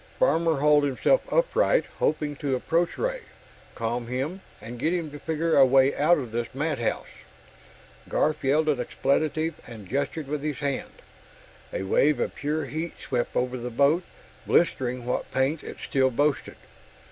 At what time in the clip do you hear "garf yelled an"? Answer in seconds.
8.09-8.79